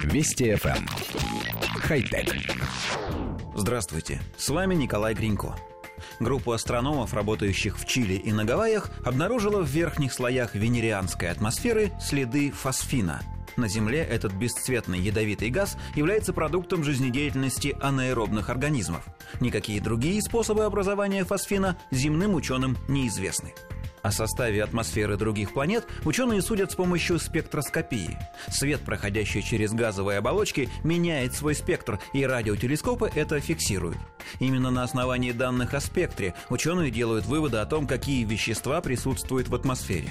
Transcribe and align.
Вести 0.00 0.52
FM. 0.52 0.76
Эм. 0.76 0.86
Хай-тек. 1.80 2.34
Здравствуйте, 3.54 4.20
с 4.36 4.48
вами 4.48 4.74
Николай 4.74 5.14
Гринько. 5.14 5.54
Группа 6.20 6.54
астрономов, 6.54 7.14
работающих 7.14 7.78
в 7.78 7.86
Чили 7.86 8.14
и 8.14 8.32
на 8.32 8.44
Гавайях, 8.44 8.90
обнаружила 9.04 9.60
в 9.60 9.68
верхних 9.68 10.12
слоях 10.12 10.54
венерианской 10.54 11.28
атмосферы 11.28 11.92
следы 12.00 12.50
фосфина. 12.50 13.20
На 13.56 13.68
Земле 13.68 14.00
этот 14.00 14.32
бесцветный 14.32 14.98
ядовитый 14.98 15.50
газ 15.50 15.76
является 15.94 16.32
продуктом 16.32 16.84
жизнедеятельности 16.84 17.76
анаэробных 17.80 18.48
организмов. 18.50 19.04
Никакие 19.40 19.80
другие 19.80 20.22
способы 20.22 20.64
образования 20.64 21.24
фосфина 21.24 21.76
земным 21.90 22.34
ученым 22.34 22.78
неизвестны. 22.88 23.52
О 24.02 24.10
составе 24.10 24.64
атмосферы 24.64 25.16
других 25.16 25.52
планет 25.52 25.86
ученые 26.04 26.42
судят 26.42 26.72
с 26.72 26.74
помощью 26.74 27.20
спектроскопии. 27.20 28.18
Свет, 28.48 28.80
проходящий 28.80 29.42
через 29.42 29.72
газовые 29.72 30.18
оболочки, 30.18 30.68
меняет 30.82 31.34
свой 31.34 31.54
спектр, 31.54 32.00
и 32.12 32.24
радиотелескопы 32.24 33.10
это 33.14 33.38
фиксируют. 33.40 33.98
Именно 34.40 34.70
на 34.70 34.82
основании 34.82 35.32
данных 35.32 35.74
о 35.74 35.80
спектре 35.80 36.34
ученые 36.50 36.90
делают 36.90 37.26
выводы 37.26 37.58
о 37.58 37.66
том, 37.66 37.86
какие 37.86 38.24
вещества 38.24 38.80
присутствуют 38.80 39.48
в 39.48 39.54
атмосфере. 39.54 40.08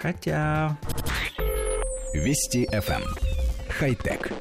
Хотя... 0.00 0.78
Вести 2.14 2.66
FM. 2.72 3.02
Эм. 3.02 3.14
Хай-тек. 3.68 4.32